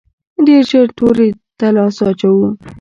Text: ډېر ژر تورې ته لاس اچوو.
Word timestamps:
ډېر 0.45 0.63
ژر 0.69 0.87
تورې 0.97 1.27
ته 1.59 1.67
لاس 1.75 1.97
اچوو. 2.09 2.47